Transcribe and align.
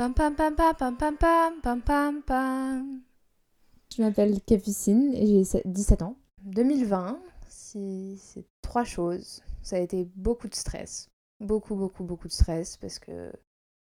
Pam 0.00 0.14
pam 0.14 0.34
pam 0.34 0.56
pam 0.56 0.74
pam 0.74 0.96
pam 0.96 1.16
pam 1.18 1.60
pam 1.60 1.82
pam 1.82 2.22
pam. 2.22 3.02
Je 3.94 4.02
m'appelle 4.02 4.40
Capucine 4.40 5.12
et 5.12 5.26
j'ai 5.44 5.60
17 5.66 6.00
ans. 6.00 6.16
2020, 6.44 7.20
c'est 7.46 8.46
trois 8.62 8.84
choses. 8.84 9.42
Ça 9.60 9.76
a 9.76 9.78
été 9.78 10.08
beaucoup 10.16 10.48
de 10.48 10.54
stress. 10.54 11.10
Beaucoup, 11.38 11.74
beaucoup, 11.74 12.02
beaucoup 12.02 12.28
de 12.28 12.32
stress 12.32 12.78
parce 12.78 12.98
que 12.98 13.30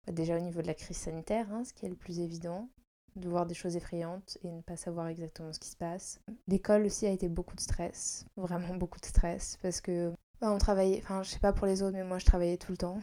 bah, 0.05 0.11
déjà 0.11 0.35
au 0.35 0.41
niveau 0.41 0.61
de 0.61 0.67
la 0.67 0.73
crise 0.73 0.97
sanitaire, 0.97 1.47
hein, 1.53 1.63
ce 1.63 1.71
qui 1.71 1.85
est 1.85 1.89
le 1.89 1.95
plus 1.95 2.19
évident, 2.19 2.67
de 3.15 3.29
voir 3.29 3.45
des 3.45 3.55
choses 3.55 3.77
effrayantes 3.77 4.37
et 4.43 4.51
ne 4.51 4.59
pas 4.59 4.75
savoir 4.75 5.07
exactement 5.07 5.53
ce 5.53 5.59
qui 5.61 5.69
se 5.69 5.77
passe. 5.77 6.19
L'école 6.49 6.85
aussi 6.85 7.05
a 7.05 7.11
été 7.11 7.29
beaucoup 7.29 7.55
de 7.55 7.61
stress, 7.61 8.25
vraiment 8.35 8.75
beaucoup 8.75 8.99
de 8.99 9.05
stress 9.05 9.57
parce 9.61 9.79
que 9.79 10.11
bah, 10.41 10.51
on 10.51 10.57
travaillait, 10.57 10.99
enfin 11.01 11.23
je 11.23 11.29
sais 11.29 11.39
pas 11.39 11.53
pour 11.53 11.65
les 11.65 11.81
autres, 11.81 11.95
mais 11.95 12.03
moi 12.03 12.19
je 12.19 12.25
travaillais 12.25 12.57
tout 12.57 12.73
le 12.73 12.77
temps. 12.77 12.99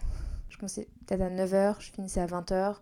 Je 0.51 0.59
commençais 0.59 0.89
peut-être 1.07 1.23
à 1.23 1.31
9h, 1.31 1.77
je 1.79 1.93
finissais 1.93 2.21
à 2.21 2.27
20h. 2.27 2.77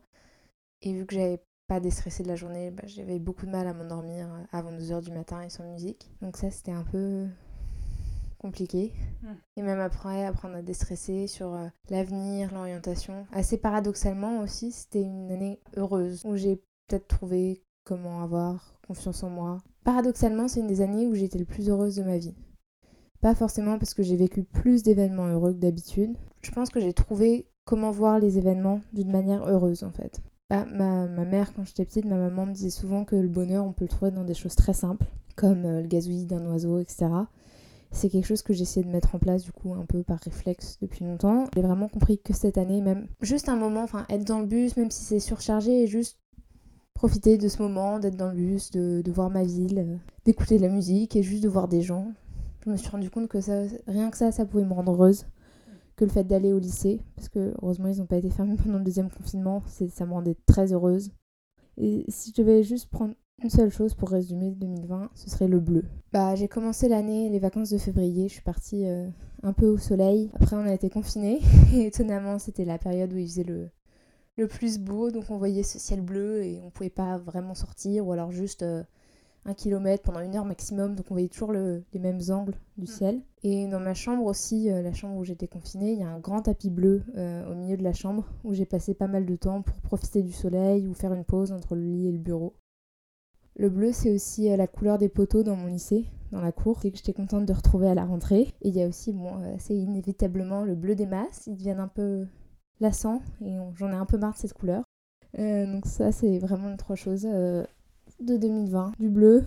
Et 0.82 0.92
vu 0.92 1.06
que 1.06 1.14
j'avais 1.14 1.42
pas 1.66 1.80
déstressé 1.80 2.22
de 2.22 2.28
la 2.28 2.36
journée, 2.36 2.70
bah, 2.70 2.84
j'avais 2.86 3.18
beaucoup 3.18 3.46
de 3.46 3.50
mal 3.50 3.66
à 3.66 3.74
m'endormir 3.74 4.28
avant 4.52 4.72
2h 4.72 5.02
du 5.02 5.10
matin 5.10 5.42
et 5.42 5.50
sans 5.50 5.64
musique. 5.64 6.10
Donc 6.22 6.36
ça 6.36 6.50
c'était 6.50 6.72
un 6.72 6.84
peu 6.84 7.26
compliqué. 8.38 8.92
Hmm. 9.22 9.34
Et 9.56 9.62
même 9.62 9.80
après, 9.80 10.24
apprendre 10.24 10.56
à 10.56 10.62
déstresser 10.62 11.26
sur 11.26 11.54
euh, 11.54 11.66
l'avenir, 11.90 12.52
l'orientation. 12.54 13.26
Assez 13.32 13.58
paradoxalement 13.58 14.40
aussi, 14.40 14.72
c'était 14.72 15.02
une 15.02 15.30
année 15.30 15.60
heureuse 15.76 16.22
où 16.24 16.36
j'ai 16.36 16.62
peut-être 16.86 17.08
trouvé 17.08 17.62
comment 17.84 18.22
avoir 18.22 18.78
confiance 18.86 19.22
en 19.22 19.30
moi. 19.30 19.58
Paradoxalement, 19.84 20.48
c'est 20.48 20.60
une 20.60 20.66
des 20.66 20.80
années 20.80 21.06
où 21.06 21.14
j'étais 21.14 21.38
le 21.38 21.44
plus 21.44 21.68
heureuse 21.68 21.96
de 21.96 22.02
ma 22.02 22.18
vie. 22.18 22.34
Pas 23.20 23.34
forcément 23.34 23.78
parce 23.78 23.94
que 23.94 24.02
j'ai 24.02 24.16
vécu 24.16 24.44
plus 24.44 24.82
d'événements 24.82 25.26
heureux 25.26 25.52
que 25.52 25.58
d'habitude. 25.58 26.16
Je 26.40 26.50
pense 26.52 26.70
que 26.70 26.80
j'ai 26.80 26.92
trouvé 26.92 27.48
comment 27.64 27.90
voir 27.90 28.18
les 28.18 28.38
événements 28.38 28.80
d'une 28.92 29.10
manière 29.10 29.44
heureuse 29.44 29.82
en 29.82 29.90
fait. 29.90 30.22
Bah, 30.50 30.64
ma, 30.64 31.06
ma, 31.06 31.26
mère, 31.26 31.52
quand 31.52 31.64
j'étais 31.64 31.84
petite, 31.84 32.06
ma 32.06 32.16
maman 32.16 32.46
me 32.46 32.52
disait 32.52 32.70
souvent 32.70 33.04
que 33.04 33.16
le 33.16 33.28
bonheur, 33.28 33.66
on 33.66 33.72
peut 33.72 33.84
le 33.84 33.90
trouver 33.90 34.10
dans 34.10 34.24
des 34.24 34.32
choses 34.32 34.54
très 34.54 34.72
simples, 34.72 35.04
comme 35.36 35.66
euh, 35.66 35.82
le 35.82 35.86
gazouillis 35.86 36.24
d'un 36.24 36.46
oiseau, 36.46 36.78
etc. 36.78 37.06
C'est 37.90 38.08
quelque 38.08 38.24
chose 38.24 38.40
que 38.40 38.54
essayé 38.54 38.84
de 38.84 38.90
mettre 38.90 39.14
en 39.14 39.18
place, 39.18 39.42
du 39.42 39.52
coup, 39.52 39.74
un 39.74 39.84
peu 39.84 40.02
par 40.02 40.18
réflexe 40.20 40.78
depuis 40.80 41.04
longtemps. 41.04 41.44
J'ai 41.54 41.60
vraiment 41.60 41.88
compris 41.88 42.18
que 42.18 42.32
cette 42.32 42.56
année, 42.56 42.80
même 42.80 43.08
juste 43.20 43.50
un 43.50 43.56
moment, 43.56 43.82
enfin, 43.82 44.06
être 44.08 44.24
dans 44.24 44.40
le 44.40 44.46
bus, 44.46 44.74
même 44.78 44.90
si 44.90 45.04
c'est 45.04 45.20
surchargé, 45.20 45.82
et 45.82 45.86
juste 45.86 46.18
profiter 46.94 47.36
de 47.36 47.48
ce 47.48 47.60
moment, 47.60 47.98
d'être 47.98 48.16
dans 48.16 48.30
le 48.30 48.36
bus, 48.36 48.70
de, 48.70 49.02
de 49.02 49.12
voir 49.12 49.28
ma 49.28 49.44
ville, 49.44 49.78
euh, 49.80 49.96
d'écouter 50.24 50.56
de 50.56 50.62
la 50.62 50.70
musique 50.70 51.14
et 51.14 51.22
juste 51.22 51.42
de 51.42 51.48
voir 51.50 51.68
des 51.68 51.82
gens. 51.82 52.10
Je 52.64 52.70
me 52.70 52.76
suis 52.78 52.88
rendu 52.88 53.10
compte 53.10 53.28
que 53.28 53.42
ça, 53.42 53.64
rien 53.86 54.10
que 54.10 54.16
ça, 54.16 54.32
ça 54.32 54.46
pouvait 54.46 54.64
me 54.64 54.72
rendre 54.72 54.92
heureuse 54.92 55.26
que 55.98 56.04
le 56.04 56.10
fait 56.10 56.24
d'aller 56.24 56.52
au 56.52 56.58
lycée, 56.58 57.00
parce 57.16 57.28
que 57.28 57.52
heureusement 57.60 57.88
ils 57.88 57.98
n'ont 57.98 58.06
pas 58.06 58.16
été 58.16 58.30
fermés 58.30 58.56
pendant 58.62 58.78
le 58.78 58.84
deuxième 58.84 59.10
confinement, 59.10 59.62
ça 59.66 60.06
me 60.06 60.12
rendait 60.12 60.36
très 60.46 60.72
heureuse. 60.72 61.10
Et 61.76 62.04
si 62.08 62.32
je 62.34 62.42
devais 62.42 62.62
juste 62.62 62.88
prendre 62.88 63.14
une 63.42 63.50
seule 63.50 63.70
chose 63.70 63.94
pour 63.94 64.10
résumer 64.10 64.50
2020, 64.52 65.10
ce 65.14 65.30
serait 65.30 65.48
le 65.48 65.60
bleu. 65.60 65.84
Bah 66.12 66.34
j'ai 66.34 66.48
commencé 66.48 66.88
l'année, 66.88 67.28
les 67.28 67.38
vacances 67.38 67.70
de 67.70 67.78
février, 67.78 68.28
je 68.28 68.34
suis 68.34 68.42
partie 68.42 68.86
euh, 68.86 69.08
un 69.42 69.52
peu 69.52 69.66
au 69.66 69.78
soleil. 69.78 70.30
Après 70.40 70.56
on 70.56 70.66
a 70.66 70.72
été 70.72 70.88
confinés 70.88 71.40
et 71.74 71.86
étonnamment 71.86 72.38
c'était 72.38 72.64
la 72.64 72.78
période 72.78 73.12
où 73.12 73.18
il 73.18 73.26
faisait 73.26 73.44
le, 73.44 73.68
le 74.36 74.46
plus 74.46 74.78
beau, 74.78 75.10
donc 75.10 75.24
on 75.30 75.36
voyait 75.36 75.64
ce 75.64 75.78
ciel 75.78 76.00
bleu 76.00 76.44
et 76.44 76.60
on 76.64 76.70
pouvait 76.70 76.90
pas 76.90 77.18
vraiment 77.18 77.54
sortir 77.54 78.06
ou 78.06 78.12
alors 78.12 78.30
juste 78.30 78.62
euh, 78.62 78.82
un 79.44 79.54
kilomètre 79.54 80.02
pendant 80.02 80.20
une 80.20 80.36
heure 80.36 80.44
maximum, 80.44 80.94
donc 80.94 81.06
on 81.10 81.14
voyait 81.14 81.28
toujours 81.28 81.52
les 81.52 81.98
mêmes 81.98 82.20
angles 82.30 82.54
du 82.76 82.84
mm. 82.84 82.86
ciel. 82.86 83.22
Et 83.42 83.66
dans 83.66 83.80
ma 83.80 83.94
chambre 83.94 84.24
aussi, 84.24 84.70
euh, 84.70 84.82
la 84.82 84.92
chambre 84.92 85.16
où 85.16 85.24
j'étais 85.24 85.48
confinée, 85.48 85.92
il 85.92 86.00
y 86.00 86.02
a 86.02 86.08
un 86.08 86.18
grand 86.18 86.42
tapis 86.42 86.70
bleu 86.70 87.02
euh, 87.16 87.50
au 87.50 87.54
milieu 87.54 87.76
de 87.76 87.84
la 87.84 87.92
chambre 87.92 88.26
où 88.44 88.52
j'ai 88.52 88.66
passé 88.66 88.94
pas 88.94 89.06
mal 89.06 89.26
de 89.26 89.36
temps 89.36 89.62
pour 89.62 89.76
profiter 89.76 90.22
du 90.22 90.32
soleil 90.32 90.86
ou 90.86 90.94
faire 90.94 91.12
une 91.12 91.24
pause 91.24 91.52
entre 91.52 91.74
le 91.76 91.82
lit 91.82 92.08
et 92.08 92.12
le 92.12 92.18
bureau. 92.18 92.54
Le 93.56 93.70
bleu, 93.70 93.92
c'est 93.92 94.12
aussi 94.12 94.50
euh, 94.50 94.56
la 94.56 94.66
couleur 94.66 94.98
des 94.98 95.08
poteaux 95.08 95.42
dans 95.42 95.56
mon 95.56 95.66
lycée, 95.66 96.06
dans 96.30 96.40
la 96.40 96.52
cour, 96.52 96.78
c'est 96.80 96.90
que 96.90 96.96
j'étais 96.96 97.12
contente 97.12 97.46
de 97.46 97.52
retrouver 97.52 97.88
à 97.88 97.94
la 97.94 98.04
rentrée. 98.04 98.54
Et 98.62 98.68
il 98.68 98.76
y 98.76 98.82
a 98.82 98.86
aussi, 98.86 99.12
bon, 99.12 99.40
c'est 99.58 99.76
inévitablement 99.76 100.62
le 100.62 100.74
bleu 100.74 100.94
des 100.94 101.06
masses, 101.06 101.46
ils 101.46 101.56
deviennent 101.56 101.80
un 101.80 101.88
peu 101.88 102.26
lassants 102.80 103.22
et 103.40 103.56
j'en 103.76 103.90
ai 103.90 103.96
un 103.96 104.04
peu 104.04 104.18
marre 104.18 104.34
de 104.34 104.38
cette 104.38 104.52
couleur. 104.52 104.84
donc 105.36 105.86
ça, 105.86 106.12
c'est 106.12 106.38
vraiment 106.38 106.76
trois 106.76 106.96
choses 106.96 107.26
de 108.20 108.36
2020. 108.36 108.92
Du 108.98 109.08
bleu, 109.08 109.44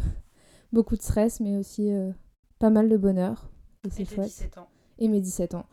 beaucoup 0.71 0.95
de 0.95 1.01
stress, 1.01 1.39
mais 1.39 1.57
aussi 1.57 1.91
euh, 1.91 2.11
pas 2.59 2.69
mal 2.69 2.89
de 2.89 2.97
bonheur. 2.97 3.49
Et 3.85 3.89
c'est 3.89 4.05
chouette. 4.05 4.27
17 4.27 4.57
ans. 4.57 4.67
Et 4.99 5.07
mes 5.07 5.21
17 5.21 5.55
ans. 5.55 5.65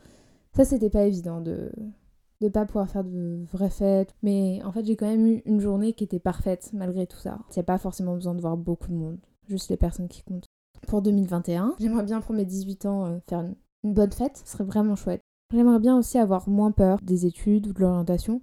Ça, 0.54 0.64
c'était 0.64 0.90
pas 0.90 1.04
évident 1.04 1.40
de 1.40 1.70
de 2.40 2.48
pas 2.48 2.64
pouvoir 2.64 2.88
faire 2.88 3.04
de 3.04 3.44
vraies 3.52 3.70
fêtes. 3.70 4.14
Mais 4.22 4.60
en 4.64 4.72
fait, 4.72 4.84
j'ai 4.84 4.96
quand 4.96 5.08
même 5.08 5.26
eu 5.26 5.42
une 5.44 5.60
journée 5.60 5.92
qui 5.92 6.04
était 6.04 6.20
parfaite 6.20 6.70
malgré 6.72 7.06
tout 7.06 7.16
ça. 7.16 7.38
Il 7.50 7.54
n'y 7.54 7.60
a 7.60 7.64
pas 7.64 7.78
forcément 7.78 8.14
besoin 8.14 8.34
de 8.34 8.40
voir 8.40 8.56
beaucoup 8.56 8.88
de 8.88 8.94
monde, 8.94 9.18
juste 9.48 9.70
les 9.70 9.76
personnes 9.76 10.08
qui 10.08 10.22
comptent. 10.22 10.46
Pour 10.86 11.02
2021, 11.02 11.74
j'aimerais 11.78 12.04
bien 12.04 12.20
pour 12.20 12.34
mes 12.34 12.44
18 12.44 12.86
ans 12.86 13.06
euh, 13.06 13.18
faire 13.28 13.40
une, 13.40 13.56
une, 13.82 13.94
bonne 13.94 14.12
fête, 14.12 14.40
ce 14.44 14.52
serait 14.52 14.64
vraiment 14.64 14.94
chouette. 14.94 15.20
J'aimerais 15.52 15.80
bien 15.80 15.98
aussi 15.98 16.18
avoir 16.18 16.48
moins 16.48 16.70
peur 16.70 16.98
des 17.02 17.26
études 17.26 17.66
ou 17.66 17.72
de 17.72 17.80
l'orientation. 17.80 18.42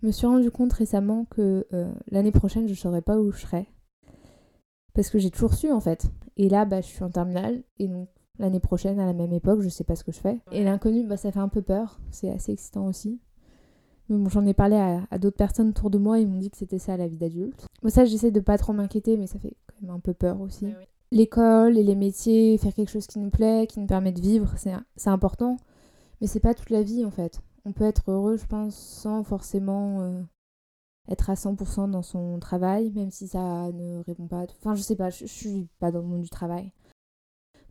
Je 0.00 0.06
me 0.06 0.12
suis 0.12 0.26
rendu 0.26 0.50
compte 0.50 0.72
récemment 0.72 1.26
que 1.26 1.66
euh, 1.72 1.92
l'année 2.10 2.32
prochaine, 2.32 2.66
je 2.66 2.72
ne 2.72 2.76
saurais 2.76 3.02
pas 3.02 3.18
où 3.18 3.30
je 3.32 3.40
serais 3.40 3.66
parce 4.98 5.10
que 5.10 5.20
j'ai 5.20 5.30
toujours 5.30 5.54
su 5.54 5.70
en 5.70 5.78
fait. 5.78 6.10
Et 6.36 6.48
là, 6.48 6.64
bah, 6.64 6.80
je 6.80 6.86
suis 6.88 7.04
en 7.04 7.08
terminale 7.08 7.62
et 7.78 7.86
donc 7.86 8.08
l'année 8.40 8.58
prochaine, 8.58 8.98
à 8.98 9.06
la 9.06 9.12
même 9.12 9.32
époque, 9.32 9.60
je 9.60 9.68
sais 9.68 9.84
pas 9.84 9.94
ce 9.94 10.02
que 10.02 10.10
je 10.10 10.18
fais. 10.18 10.40
Et 10.50 10.64
l'inconnu, 10.64 11.04
bah, 11.06 11.16
ça 11.16 11.30
fait 11.30 11.38
un 11.38 11.46
peu 11.46 11.62
peur. 11.62 12.00
C'est 12.10 12.28
assez 12.28 12.50
excitant 12.50 12.84
aussi. 12.84 13.20
Mais 14.08 14.18
bon, 14.18 14.28
j'en 14.28 14.44
ai 14.44 14.54
parlé 14.54 14.74
à, 15.08 15.18
d'autres 15.18 15.36
personnes 15.36 15.68
autour 15.68 15.90
de 15.90 15.98
moi, 15.98 16.18
ils 16.18 16.26
m'ont 16.26 16.40
dit 16.40 16.50
que 16.50 16.56
c'était 16.56 16.80
ça 16.80 16.96
la 16.96 17.06
vie 17.06 17.16
d'adulte. 17.16 17.64
Moi, 17.84 17.92
ça, 17.92 18.06
j'essaie 18.06 18.32
de 18.32 18.40
pas 18.40 18.58
trop 18.58 18.72
m'inquiéter, 18.72 19.16
mais 19.16 19.28
ça 19.28 19.38
fait 19.38 19.54
quand 19.68 19.86
même 19.86 19.94
un 19.94 20.00
peu 20.00 20.14
peur 20.14 20.40
aussi. 20.40 20.66
L'école 21.12 21.78
et 21.78 21.84
les 21.84 21.94
métiers, 21.94 22.58
faire 22.58 22.74
quelque 22.74 22.90
chose 22.90 23.06
qui 23.06 23.20
nous 23.20 23.30
plaît, 23.30 23.68
qui 23.68 23.78
nous 23.78 23.86
permet 23.86 24.10
de 24.10 24.20
vivre, 24.20 24.52
c'est 24.56 25.10
important. 25.10 25.58
Mais 26.20 26.26
c'est 26.26 26.40
pas 26.40 26.54
toute 26.54 26.70
la 26.70 26.82
vie 26.82 27.04
en 27.04 27.12
fait. 27.12 27.40
On 27.64 27.70
peut 27.70 27.84
être 27.84 28.10
heureux, 28.10 28.36
je 28.36 28.46
pense, 28.46 28.74
sans 28.74 29.22
forcément 29.22 30.00
euh, 30.00 30.22
être 31.08 31.30
à 31.30 31.34
100% 31.34 31.90
dans 31.90 32.02
son 32.02 32.38
travail, 32.38 32.92
même 32.92 33.10
si 33.10 33.28
ça 33.28 33.70
ne 33.72 34.02
répond 34.04 34.26
pas. 34.26 34.44
Enfin, 34.60 34.74
je 34.74 34.82
sais 34.82 34.96
pas, 34.96 35.10
je, 35.10 35.26
suis 35.26 35.68
pas 35.78 35.90
dans 35.90 36.00
le 36.00 36.06
monde 36.06 36.22
du 36.22 36.30
travail. 36.30 36.72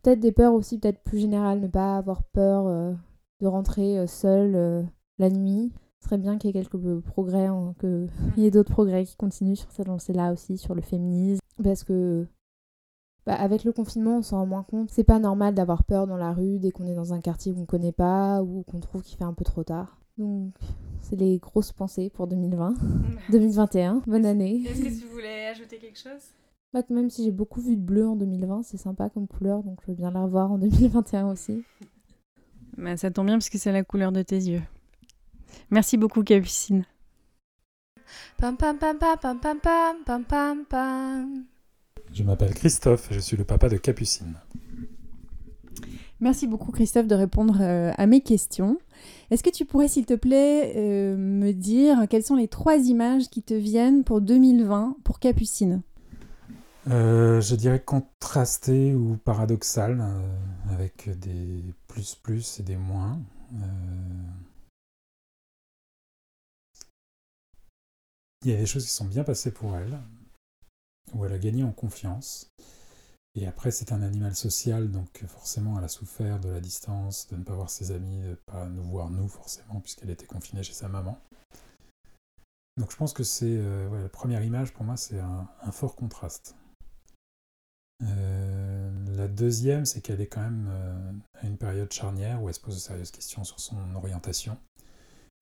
Peut-être 0.02 0.20
des 0.20 0.32
peurs 0.32 0.54
aussi, 0.54 0.78
peut-être 0.78 1.02
plus 1.02 1.18
générales, 1.18 1.60
ne 1.60 1.68
pas 1.68 1.96
avoir 1.96 2.24
peur 2.24 2.66
euh, 2.66 2.92
de 3.40 3.46
rentrer 3.46 3.98
euh, 3.98 4.06
seule 4.06 4.54
euh, 4.54 4.82
la 5.18 5.30
nuit. 5.30 5.72
Ce 6.00 6.06
serait 6.06 6.18
bien 6.18 6.38
qu'il 6.38 6.48
y 6.48 6.50
ait 6.50 6.62
quelques 6.62 7.00
progrès, 7.00 7.48
qu'il 7.80 8.08
y 8.36 8.46
ait 8.46 8.50
d'autres 8.50 8.72
progrès 8.72 9.04
qui 9.04 9.16
continuent 9.16 9.56
sur 9.56 9.70
cette 9.72 9.88
lancée-là 9.88 10.32
aussi, 10.32 10.56
sur 10.56 10.74
le 10.74 10.82
féminisme. 10.82 11.40
Parce 11.62 11.82
que 11.82 12.26
bah, 13.26 13.34
avec 13.34 13.64
le 13.64 13.72
confinement, 13.72 14.18
on 14.18 14.22
s'en 14.22 14.38
rend 14.38 14.46
moins 14.46 14.62
compte. 14.62 14.90
C'est 14.90 15.04
pas 15.04 15.18
normal 15.18 15.54
d'avoir 15.54 15.84
peur 15.84 16.06
dans 16.06 16.16
la 16.16 16.32
rue 16.32 16.58
dès 16.60 16.70
qu'on 16.70 16.86
est 16.86 16.94
dans 16.94 17.12
un 17.12 17.20
quartier 17.20 17.52
qu'on 17.52 17.66
connaît 17.66 17.92
pas 17.92 18.42
ou 18.42 18.62
qu'on 18.62 18.78
trouve 18.78 19.02
qu'il 19.02 19.18
fait 19.18 19.24
un 19.24 19.34
peu 19.34 19.44
trop 19.44 19.64
tard. 19.64 20.00
Donc, 20.18 20.54
c'est 21.02 21.16
les 21.16 21.38
grosses 21.38 21.72
pensées 21.72 22.10
pour 22.10 22.26
2020, 22.26 22.74
2021. 23.30 24.02
Bonne 24.06 24.26
année. 24.26 24.62
Est-ce 24.66 24.82
que 24.82 25.00
tu 25.00 25.06
voulais 25.06 25.46
ajouter 25.46 25.78
quelque 25.78 25.98
chose? 25.98 26.32
Bah, 26.72 26.82
même 26.90 27.08
si 27.08 27.24
j'ai 27.24 27.30
beaucoup 27.30 27.60
vu 27.60 27.76
de 27.76 27.80
bleu 27.80 28.06
en 28.06 28.16
2020, 28.16 28.62
c'est 28.62 28.76
sympa 28.76 29.08
comme 29.08 29.26
couleur, 29.26 29.62
donc 29.62 29.78
je 29.82 29.90
veux 29.90 29.96
bien 29.96 30.10
la 30.10 30.22
revoir 30.22 30.52
en 30.52 30.58
2021 30.58 31.30
aussi. 31.30 31.64
Bah, 32.76 32.96
ça 32.96 33.10
tombe 33.10 33.26
bien 33.26 33.36
parce 33.36 33.48
que 33.48 33.58
c'est 33.58 33.72
la 33.72 33.84
couleur 33.84 34.12
de 34.12 34.22
tes 34.22 34.36
yeux. 34.36 34.62
Merci 35.70 35.96
beaucoup, 35.96 36.22
Capucine. 36.22 36.84
Pam 38.36 38.56
pam 38.56 38.78
pam 38.78 38.98
pam 38.98 39.18
pam 39.18 39.60
pam 39.60 40.24
pam 40.24 40.64
pam. 40.64 41.44
Je 42.12 42.22
m'appelle 42.22 42.54
Christophe, 42.54 43.08
je 43.10 43.20
suis 43.20 43.36
le 43.36 43.44
papa 43.44 43.68
de 43.68 43.76
Capucine. 43.76 44.34
Merci 46.20 46.48
beaucoup 46.48 46.72
Christophe 46.72 47.06
de 47.06 47.14
répondre 47.14 47.58
euh, 47.60 47.92
à 47.96 48.06
mes 48.06 48.20
questions. 48.20 48.78
Est-ce 49.30 49.44
que 49.44 49.50
tu 49.50 49.64
pourrais 49.64 49.86
s'il 49.86 50.04
te 50.04 50.14
plaît 50.14 50.72
euh, 50.76 51.16
me 51.16 51.52
dire 51.52 52.06
quelles 52.10 52.24
sont 52.24 52.34
les 52.34 52.48
trois 52.48 52.76
images 52.76 53.28
qui 53.28 53.42
te 53.42 53.54
viennent 53.54 54.02
pour 54.02 54.20
2020 54.20 54.96
pour 55.04 55.20
Capucine? 55.20 55.82
Euh, 56.88 57.40
Je 57.40 57.54
dirais 57.54 57.80
contrasté 57.80 58.94
ou 58.94 59.16
paradoxal, 59.24 60.04
avec 60.72 61.08
des 61.20 61.62
plus 61.86 62.16
plus 62.16 62.58
et 62.58 62.62
des 62.64 62.76
moins. 62.76 63.20
Il 68.44 68.50
y 68.50 68.54
a 68.54 68.56
des 68.56 68.66
choses 68.66 68.84
qui 68.84 68.92
sont 68.92 69.04
bien 69.04 69.22
passées 69.22 69.52
pour 69.52 69.76
elle, 69.76 69.98
où 71.14 71.24
elle 71.24 71.32
a 71.32 71.38
gagné 71.38 71.62
en 71.62 71.72
confiance. 71.72 72.50
Et 73.40 73.46
après, 73.46 73.70
c'est 73.70 73.92
un 73.92 74.02
animal 74.02 74.34
social, 74.34 74.90
donc 74.90 75.24
forcément, 75.28 75.78
elle 75.78 75.84
a 75.84 75.88
souffert 75.88 76.40
de 76.40 76.48
la 76.48 76.60
distance, 76.60 77.28
de 77.28 77.36
ne 77.36 77.44
pas 77.44 77.54
voir 77.54 77.70
ses 77.70 77.92
amis, 77.92 78.20
de 78.20 78.30
ne 78.30 78.34
pas 78.34 78.66
nous 78.66 78.82
voir 78.82 79.10
nous, 79.10 79.28
forcément, 79.28 79.78
puisqu'elle 79.80 80.10
était 80.10 80.26
confinée 80.26 80.64
chez 80.64 80.72
sa 80.72 80.88
maman. 80.88 81.16
Donc 82.78 82.90
je 82.90 82.96
pense 82.96 83.12
que 83.12 83.22
c'est 83.22 83.46
euh, 83.46 84.02
la 84.02 84.08
première 84.08 84.42
image 84.42 84.72
pour 84.72 84.84
moi, 84.84 84.96
c'est 84.96 85.20
un, 85.20 85.46
fort 85.70 85.94
contraste. 85.94 86.56
Euh, 88.02 88.90
la 89.16 89.28
deuxième, 89.28 89.84
c'est 89.84 90.00
qu'elle 90.00 90.20
est 90.20 90.26
quand 90.26 90.42
même 90.42 90.66
euh, 90.68 91.12
à 91.40 91.46
une 91.46 91.58
période 91.58 91.92
charnière 91.92 92.42
où 92.42 92.48
elle 92.48 92.54
se 92.54 92.60
pose 92.60 92.74
de 92.74 92.80
sérieuses 92.80 93.12
questions 93.12 93.44
sur 93.44 93.60
son 93.60 93.94
orientation 93.94 94.58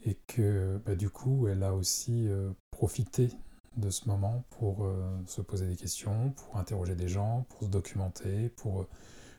et 0.04 0.18
que 0.26 0.78
bah, 0.84 0.96
du 0.96 1.08
coup, 1.08 1.48
elle 1.48 1.62
a 1.62 1.72
aussi 1.72 2.28
profité 2.70 3.30
de 3.76 3.90
ce 3.90 4.08
moment 4.08 4.44
pour 4.50 4.84
euh, 4.84 5.20
se 5.26 5.40
poser 5.40 5.66
des 5.66 5.76
questions, 5.76 6.30
pour 6.30 6.56
interroger 6.56 6.94
des 6.94 7.08
gens, 7.08 7.46
pour 7.48 7.64
se 7.64 7.66
documenter, 7.66 8.48
pour 8.50 8.80
euh, 8.80 8.88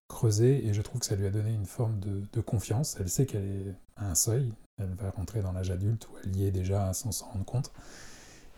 creuser. 0.07 0.65
Et 0.65 0.73
je 0.73 0.81
trouve 0.81 0.99
que 1.01 1.07
ça 1.07 1.15
lui 1.15 1.25
a 1.25 1.29
donné 1.29 1.53
une 1.53 1.65
forme 1.65 1.99
de, 1.99 2.41
confiance. 2.41 2.97
Elle 2.99 3.09
sait 3.09 3.25
qu'elle 3.25 3.45
est 3.45 3.75
à 3.95 4.09
un 4.09 4.15
seuil. 4.15 4.53
Elle 4.79 4.93
va 4.93 5.09
rentrer 5.09 5.41
dans 5.41 5.51
l'âge 5.51 5.71
adulte 5.71 6.07
où 6.07 6.17
elle 6.23 6.35
y 6.35 6.45
est 6.45 6.51
déjà 6.51 6.93
sans 6.93 7.11
s'en 7.11 7.27
rendre 7.27 7.45
compte. 7.45 7.71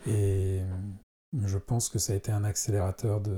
Et 0.06 0.60
je 1.38 1.58
pense 1.58 1.88
que 1.88 1.98
ça 1.98 2.12
a 2.12 2.16
été 2.16 2.32
un 2.32 2.44
accélérateur 2.44 3.20
de, 3.20 3.36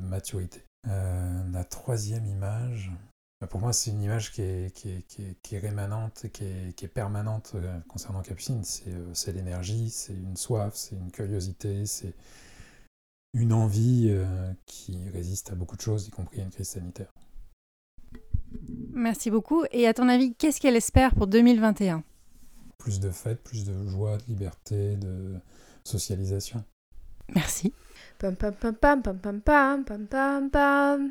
maturité. 0.00 0.64
Euh, 0.88 1.50
la 1.52 1.64
troisième 1.64 2.26
image, 2.26 2.90
pour 3.46 3.60
moi, 3.60 3.72
c'est 3.72 3.90
une 3.90 4.02
image 4.02 4.32
qui 4.32 4.42
est, 4.42 4.74
qui 4.74 4.90
est, 4.90 5.02
qui 5.06 5.22
est, 5.22 5.36
qui 5.42 5.54
est 5.56 5.58
rémanente, 5.58 6.26
qui 6.32 6.44
est, 6.44 6.76
qui 6.76 6.84
est 6.84 6.88
permanente 6.88 7.52
euh, 7.54 7.78
concernant 7.88 8.22
Capucine. 8.22 8.62
Euh, 8.88 9.10
c'est 9.14 9.32
l'énergie, 9.32 9.90
c'est 9.90 10.14
une 10.14 10.36
soif, 10.36 10.74
c'est 10.74 10.96
une 10.96 11.10
curiosité, 11.10 11.86
c'est 11.86 12.14
une 13.34 13.52
envie 13.52 14.08
euh, 14.10 14.52
qui 14.66 14.98
résiste 15.10 15.50
à 15.50 15.54
beaucoup 15.54 15.76
de 15.76 15.80
choses, 15.80 16.06
y 16.06 16.10
compris 16.10 16.40
à 16.40 16.44
une 16.44 16.50
crise 16.50 16.68
sanitaire. 16.68 17.12
Merci 18.92 19.30
beaucoup. 19.30 19.64
Et 19.72 19.86
à 19.86 19.94
ton 19.94 20.08
avis, 20.08 20.34
qu'est-ce 20.34 20.60
qu'elle 20.60 20.76
espère 20.76 21.14
pour 21.14 21.26
2021 21.26 22.04
Plus 22.78 23.00
de 23.00 23.10
fêtes, 23.10 23.42
plus 23.42 23.64
de 23.64 23.86
joie, 23.88 24.18
de 24.18 24.24
liberté, 24.28 24.96
de 24.96 25.34
socialisation. 25.84 26.62
Merci. 27.34 27.72
Pam 28.18 28.36
pam 28.36 28.52
pam 28.54 28.74
pam 28.74 29.02
pam 29.02 29.18
pam 29.20 29.40
pam 29.40 29.84
pam 29.84 30.06
pam 30.06 30.50
pam 30.50 31.10